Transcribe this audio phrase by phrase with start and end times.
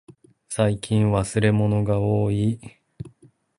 [0.49, 2.59] 最近忘れ物がおおい。